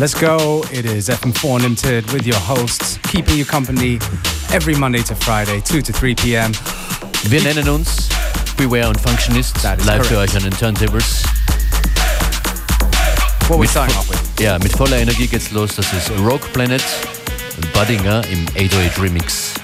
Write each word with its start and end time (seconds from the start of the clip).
Let's 0.00 0.14
go. 0.14 0.64
It 0.72 0.86
is 0.86 1.10
FM4 1.10 1.56
Unlimited 1.56 2.10
with 2.10 2.26
your 2.26 2.38
hosts, 2.38 2.96
keeping 3.02 3.36
you 3.36 3.44
company 3.44 3.98
every 4.50 4.74
Monday 4.74 5.02
to 5.02 5.14
Friday, 5.14 5.60
2 5.60 5.82
to 5.82 5.92
3 5.92 6.14
p.m. 6.14 6.52
Wir 7.24 7.42
nennen 7.42 7.68
uns 7.68 8.08
Beware 8.56 8.88
und 8.88 8.98
Functionist, 8.98 9.62
live 9.84 10.06
für 10.06 10.16
euch 10.16 10.34
an 10.34 10.42
den 10.44 10.52
Turntables. 10.52 11.22
What 13.48 13.58
we 13.58 13.64
Mit 13.64 13.68
starting 13.68 13.94
off 13.98 14.08
with? 14.08 14.18
Ja, 14.42 14.58
mit 14.58 14.72
voller 14.72 14.96
Energie 14.96 15.26
geht's 15.26 15.50
los. 15.50 15.76
Das 15.76 15.92
ist 15.92 16.10
Rogue 16.18 16.48
Planet, 16.54 16.82
Buddinger 17.74 18.22
im 18.28 18.46
808 18.56 19.02
Remix. 19.02 19.59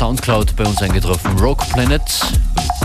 Soundcloud 0.00 0.56
bei 0.56 0.64
uns 0.64 0.80
eingetroffen. 0.80 1.38
Rogue 1.38 1.62
Planet. 1.74 2.00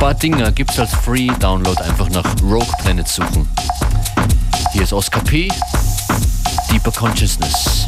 Buddinger 0.01 0.51
gibt's 0.51 0.77
als 0.77 0.93
Free 0.93 1.27
Download. 1.39 1.81
Einfach 1.81 2.09
nach 2.09 2.25
Rogue 2.43 2.67
Planet 2.81 3.07
suchen. 3.07 3.47
Hier 4.73 4.81
ist 4.81 4.91
Oscar 4.91 5.21
P. 5.21 5.47
Deeper 6.69 6.91
Consciousness. 6.91 7.87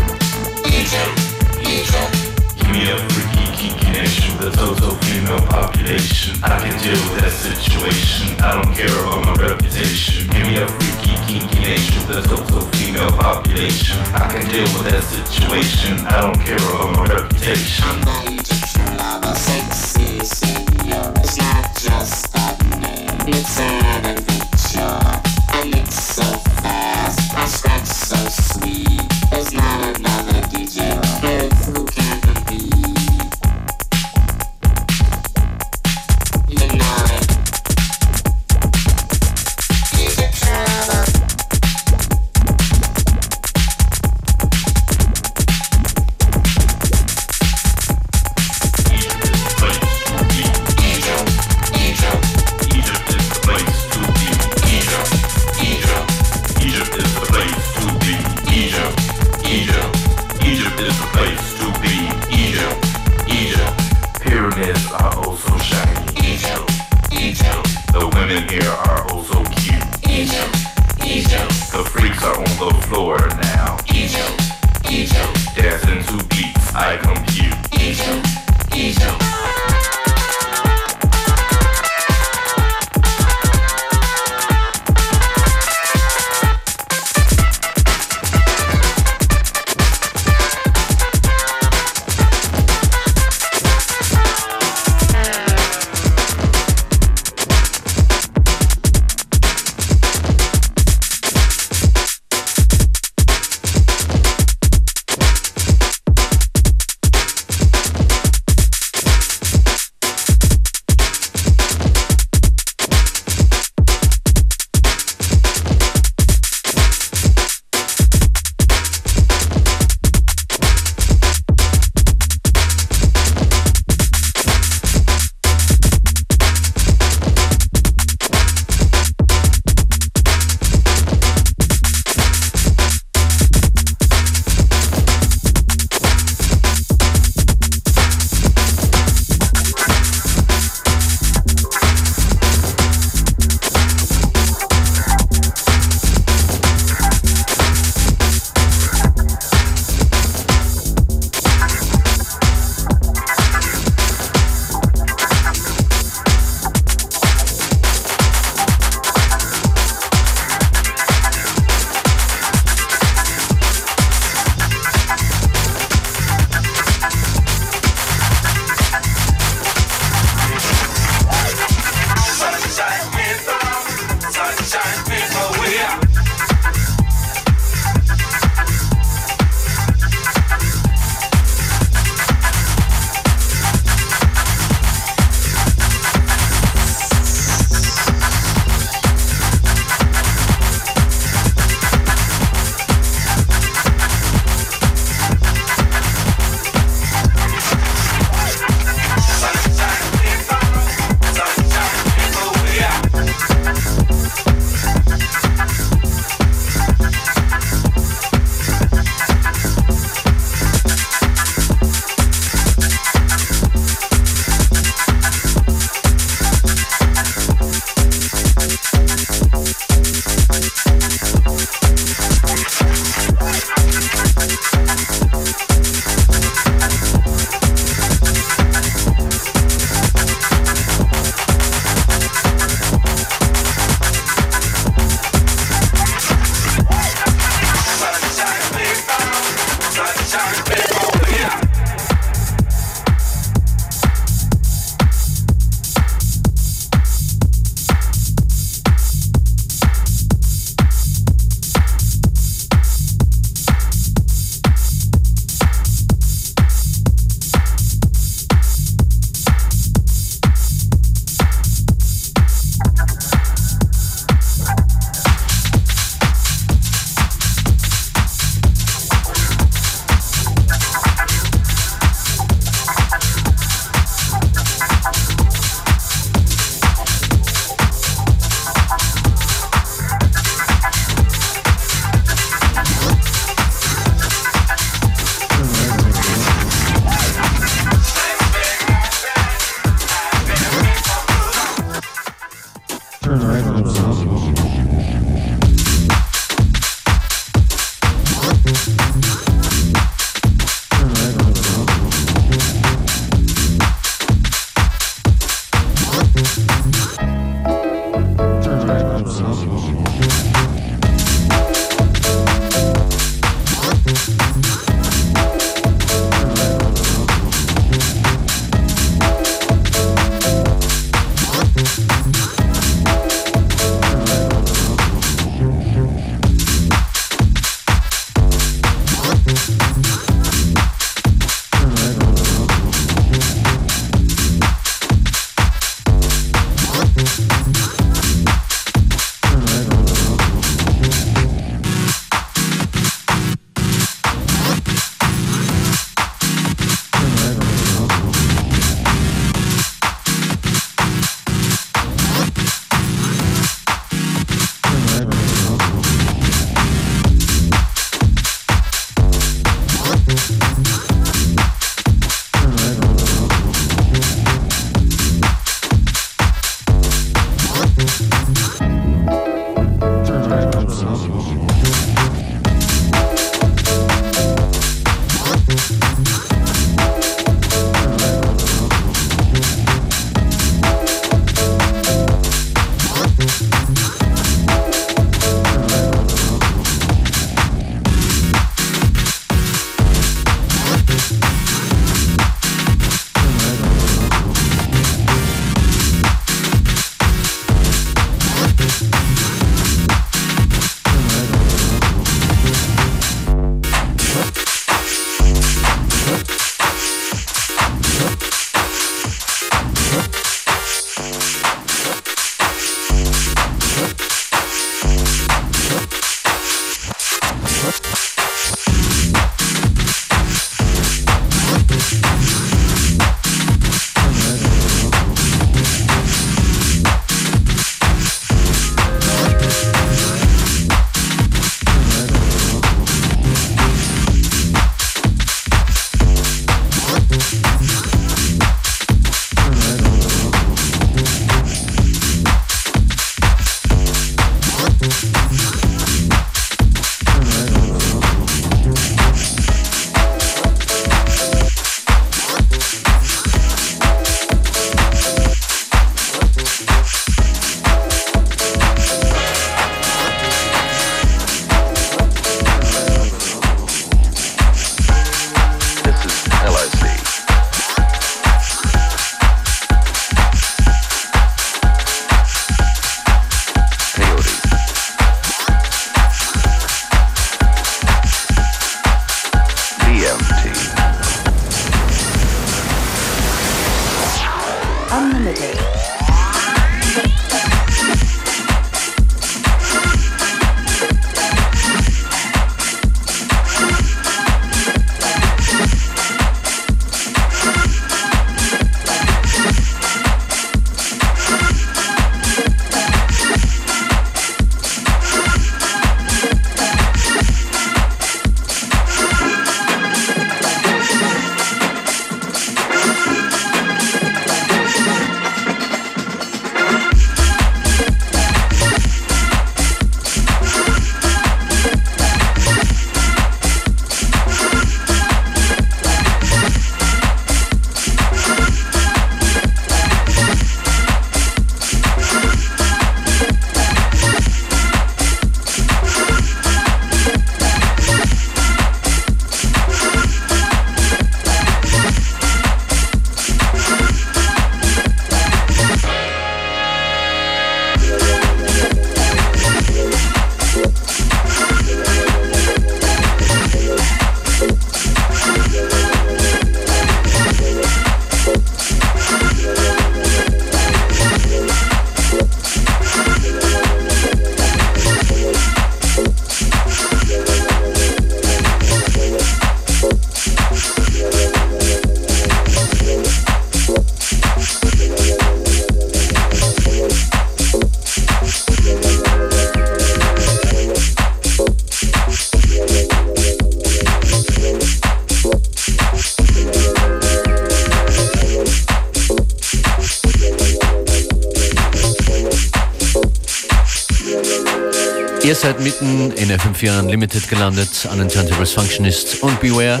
Mitten 596.02 596.32
in 596.32 596.50
FM4 596.50 596.98
Unlimited 596.98 597.48
gelandet, 597.48 598.08
Unturntables 598.10 598.72
Functionist 598.72 599.40
und 599.42 599.60
Beware. 599.60 600.00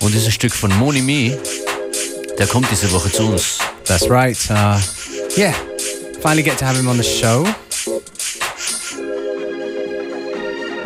Und 0.00 0.12
dieses 0.12 0.34
Stück 0.34 0.52
von 0.54 0.70
Moni 0.78 1.00
Me, 1.00 1.38
der 2.38 2.46
kommt 2.46 2.70
diese 2.70 2.92
Woche 2.92 3.10
zu 3.10 3.28
uns. 3.28 3.58
That's 3.86 4.10
right. 4.10 4.36
Uh, 4.50 4.78
yeah, 5.38 5.54
finally 6.20 6.42
get 6.42 6.58
to 6.58 6.66
have 6.66 6.76
him 6.76 6.86
on 6.86 6.98
the 6.98 7.02
show. 7.02 7.46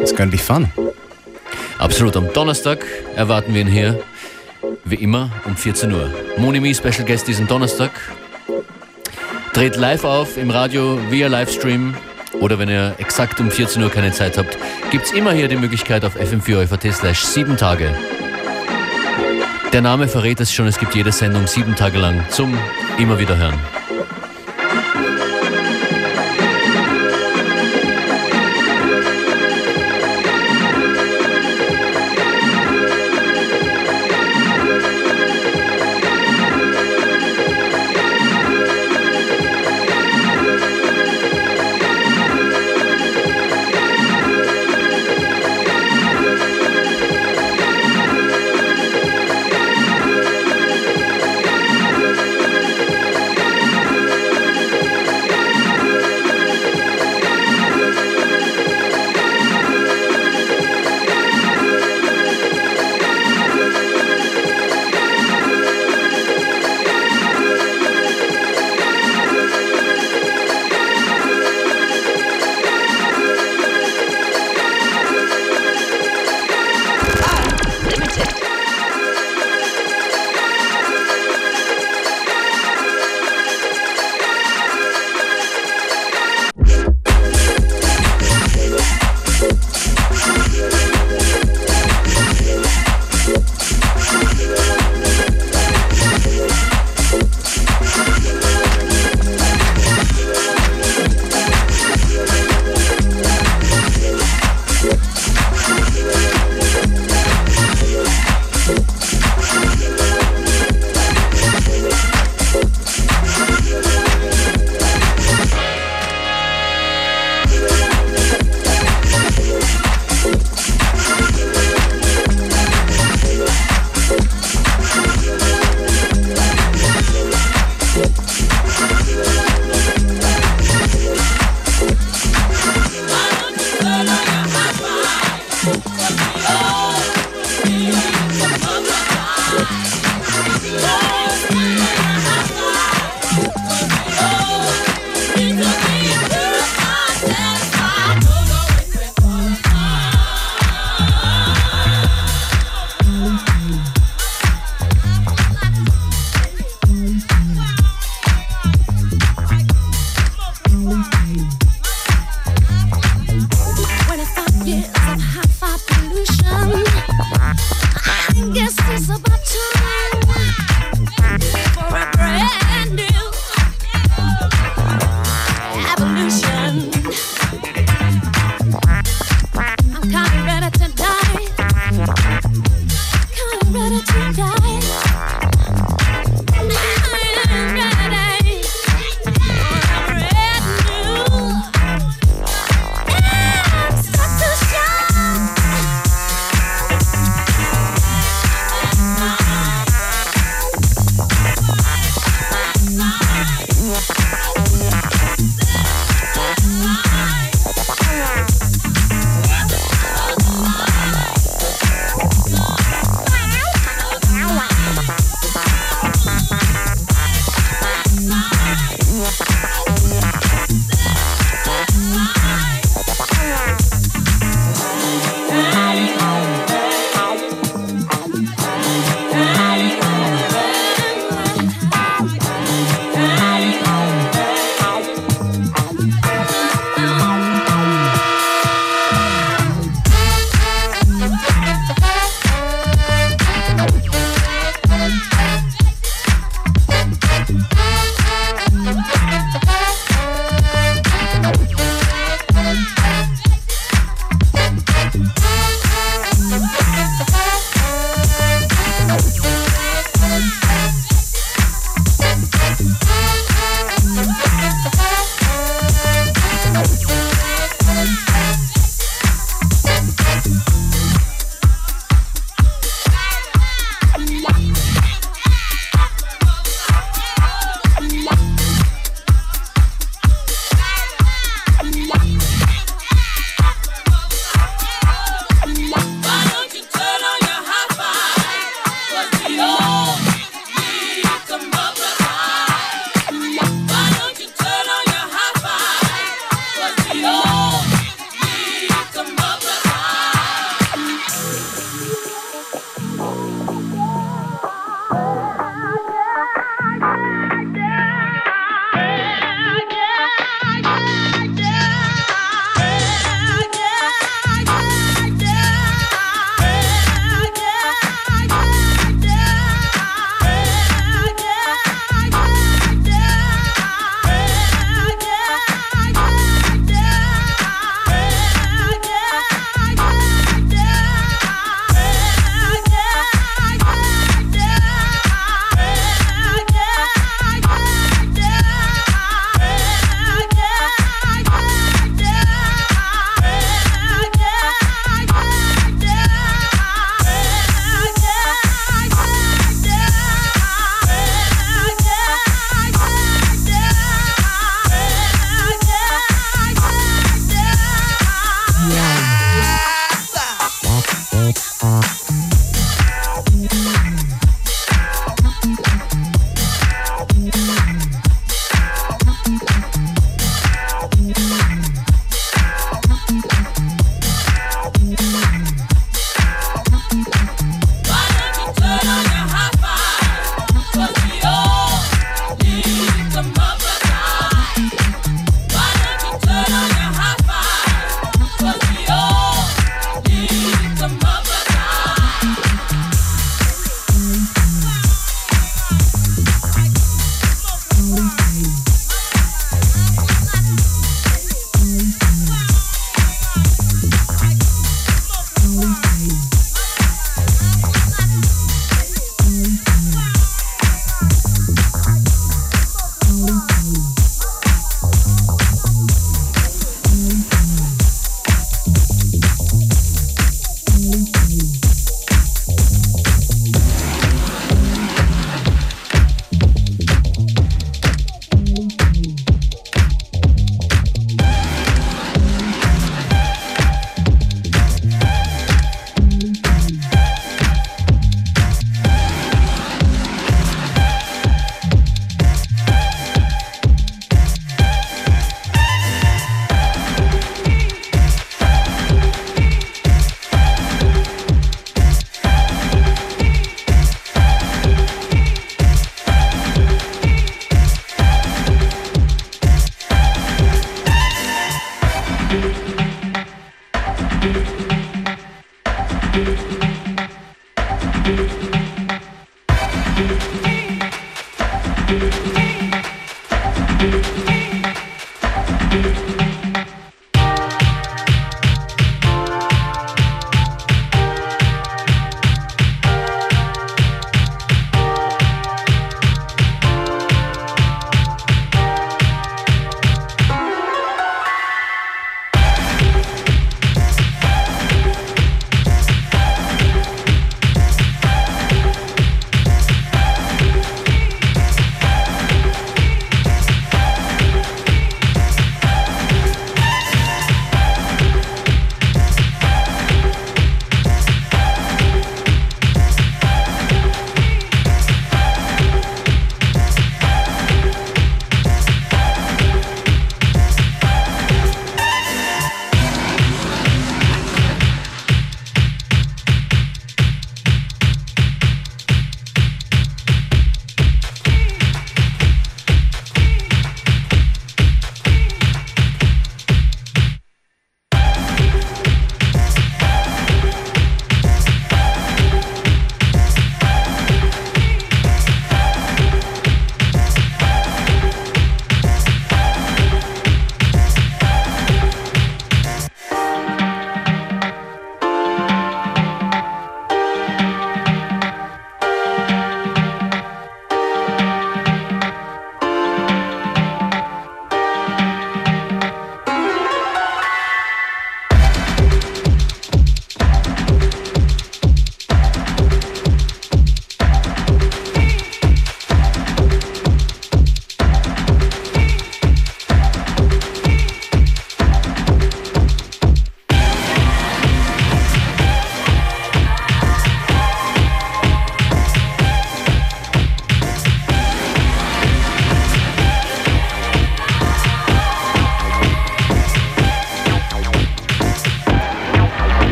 It's 0.00 0.14
going 0.14 0.30
to 0.30 0.36
be 0.36 0.38
fun. 0.38 0.70
Absolut, 1.78 2.16
am 2.16 2.32
Donnerstag 2.32 2.86
erwarten 3.16 3.54
wir 3.54 3.62
ihn 3.62 3.66
hier, 3.66 4.04
wie 4.84 4.96
immer, 4.96 5.30
um 5.46 5.56
14 5.56 5.92
Uhr. 5.92 6.10
Moni 6.36 6.60
Me, 6.60 6.72
Special 6.74 7.04
Guest 7.04 7.26
diesen 7.26 7.48
Donnerstag. 7.48 7.90
Dreht 9.52 9.74
live 9.74 10.04
auf 10.04 10.36
im 10.36 10.50
Radio 10.50 11.00
via 11.10 11.26
Livestream 11.26 11.94
oder 12.34 12.58
wenn 12.58 12.68
ihr 12.68 12.94
exakt 12.98 13.40
um 13.40 13.50
14 13.50 13.82
Uhr 13.82 13.90
keine 13.90 14.12
Zeit 14.12 14.38
habt, 14.38 14.58
gibt 14.90 15.06
es 15.06 15.12
immer 15.12 15.32
hier 15.32 15.48
die 15.48 15.56
Möglichkeit 15.56 16.04
auf 16.04 16.16
fm4 16.16 16.92
slash 16.92 17.24
7 17.24 17.56
Tage. 17.56 17.94
Der 19.72 19.82
Name 19.82 20.08
verrät 20.08 20.40
es 20.40 20.52
schon, 20.52 20.66
es 20.66 20.78
gibt 20.78 20.94
jede 20.94 21.12
Sendung 21.12 21.46
sieben 21.46 21.76
Tage 21.76 21.98
lang 21.98 22.24
zum 22.30 22.56
immer 22.98 23.18
wieder 23.18 23.36
hören. 23.36 23.77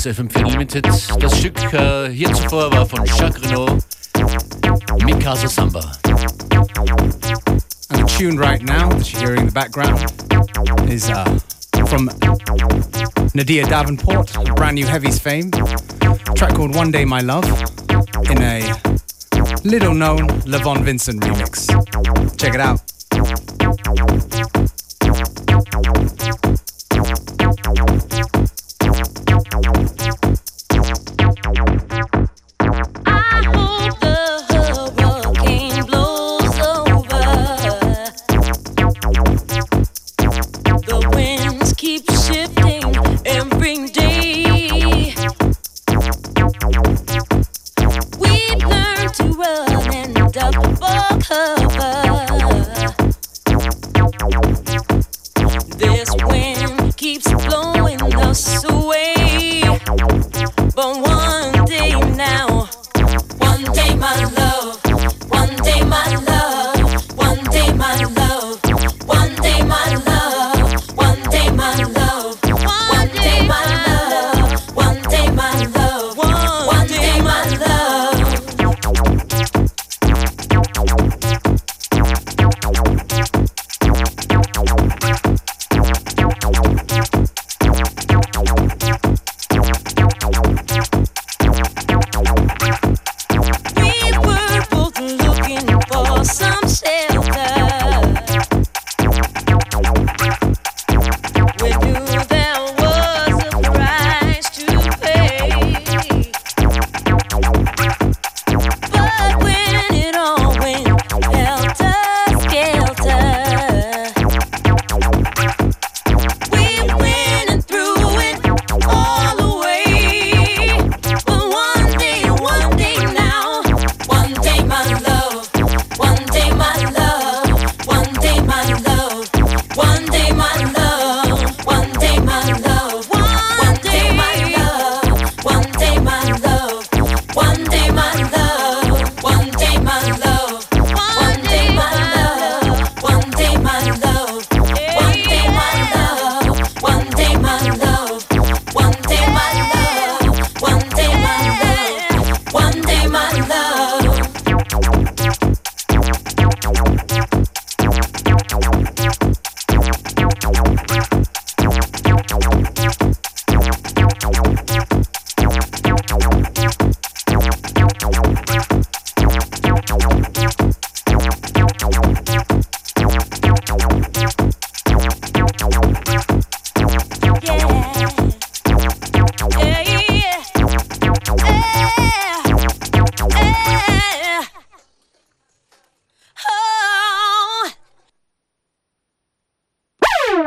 Ist 0.00 0.18
FM4 0.18 0.50
Limited. 0.52 0.86
Das 0.86 1.38
Stück 1.38 1.60
äh, 1.74 2.08
hier 2.08 2.32
zuvor 2.32 2.72
war 2.72 2.86
von 2.86 3.04
Jacques 3.04 3.42
Renault, 3.42 3.76
Mikasa 5.04 5.46
Samba. 5.46 5.92
And 7.90 8.00
the 8.00 8.06
tune 8.06 8.38
right 8.38 8.62
now 8.62 8.88
that 8.88 9.12
you're 9.12 9.20
hearing 9.20 9.40
in 9.40 9.46
the 9.46 9.52
background 9.52 10.00
is 10.90 11.10
uh, 11.10 11.26
from 11.84 12.08
N'Dea 13.34 13.68
Davenport, 13.68 14.32
brand 14.56 14.76
new 14.76 14.86
Heavies 14.86 15.18
fame. 15.18 15.50
Track 16.34 16.54
called 16.54 16.74
One 16.74 16.90
Day 16.90 17.04
My 17.04 17.20
Love 17.20 17.44
in 18.30 18.40
a 18.40 18.72
little 19.64 19.92
known 19.92 20.28
Levon 20.46 20.82
Vincent 20.82 21.20
remix. 21.24 21.68
Check 22.38 22.54
it 22.54 22.60
out. 22.60 22.89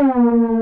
Música 0.02 0.53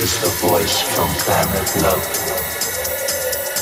is 0.00 0.20
the 0.20 0.28
voice 0.46 0.80
from 0.94 1.08
planet 1.26 1.68
love. 1.82 2.04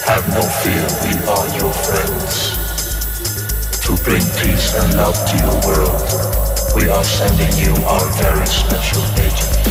Have 0.04 0.28
no 0.28 0.42
fear, 0.60 0.86
we 1.04 1.12
are 1.32 1.48
your 1.56 1.72
friends. 1.72 2.52
To 3.86 3.96
bring 4.04 4.22
peace 4.40 4.74
and 4.74 4.96
love 4.96 5.16
to 5.30 5.36
your 5.38 5.56
world, 5.64 6.02
we 6.76 6.90
are 6.90 7.04
sending 7.04 7.52
you 7.56 7.72
our 7.86 8.06
very 8.20 8.46
special 8.46 9.02
agent. 9.16 9.66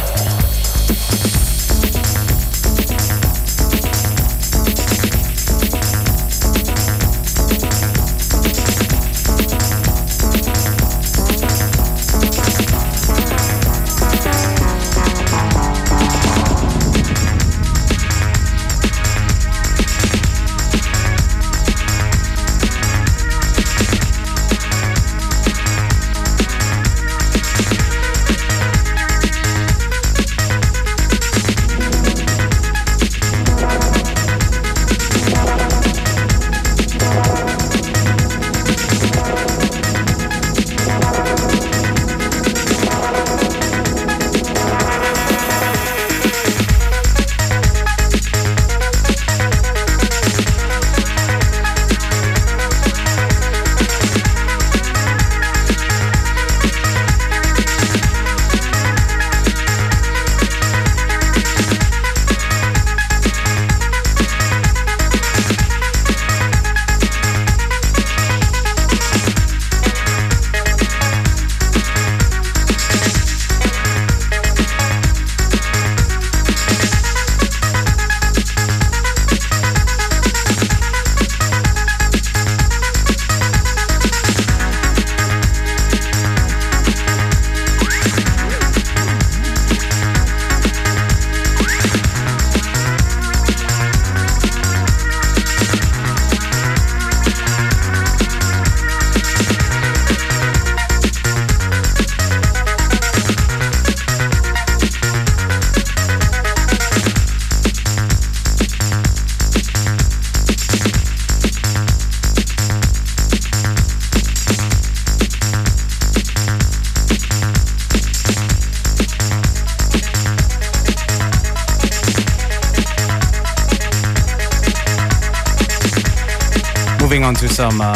Some 127.56 127.80
uh, 127.80 127.96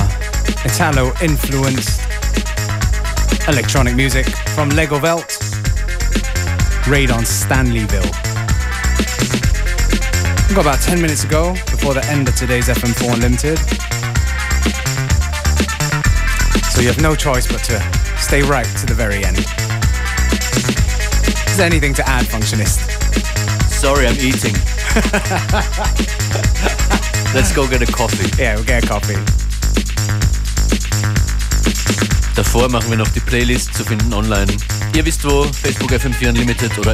Italo 0.64 1.12
influenced 1.22 2.00
electronic 3.50 3.94
music 3.94 4.26
from 4.56 4.70
Legowelt, 4.70 5.28
Raid 6.88 7.12
on 7.12 7.24
Stanleyville. 7.24 8.06
We've 10.48 10.56
got 10.56 10.62
about 10.62 10.80
10 10.80 11.02
minutes 11.02 11.24
to 11.24 11.28
go 11.28 11.56
before 11.72 11.94
the 11.94 12.06
end 12.06 12.30
of 12.30 12.36
today's 12.38 12.70
FM4 12.70 13.16
Unlimited. 13.16 13.58
So 16.72 16.80
you 16.80 16.88
have 16.88 17.02
no 17.02 17.14
choice 17.14 17.46
but 17.46 17.62
to 17.66 17.82
stay 18.18 18.42
right 18.44 18.66
to 18.78 18.86
the 18.86 18.94
very 18.94 19.26
end. 19.26 19.40
Is 21.50 21.58
there 21.58 21.66
anything 21.66 21.94
to 21.96 22.08
add, 22.08 22.24
Functionist? 22.24 22.80
Sorry, 23.70 24.08
I'm 24.08 24.16
eating. 24.16 24.56
Let's 27.36 27.52
go 27.54 27.68
get 27.68 27.82
a 27.82 27.92
coffee. 27.92 28.42
Yeah, 28.42 28.56
we'll 28.56 28.64
get 28.64 28.86
a 28.86 28.88
coffee. 28.88 29.49
Davor 32.40 32.70
machen 32.70 32.90
wir 32.90 32.98
noch 32.98 33.10
die 33.10 33.20
Playlist 33.20 33.74
zu 33.74 33.84
finden 33.84 34.14
online. 34.14 34.50
Ihr 34.96 35.06
wisst 35.06 35.26
wo, 35.26 35.44
Facebook 35.44 35.92
FM4 35.92 36.30
Unlimited 36.30 36.80
oder 36.80 36.94